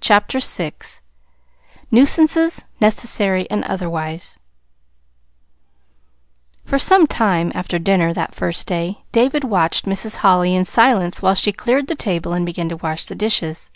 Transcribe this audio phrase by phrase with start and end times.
[0.00, 0.72] CHAPTER VI
[1.90, 4.38] NUISANCES, NECESSARY AND OTHERWISE
[6.64, 10.18] For some time after dinner, that first day, David watched Mrs.
[10.18, 13.72] Holly in silence while she cleared the table and began to wash the dishes.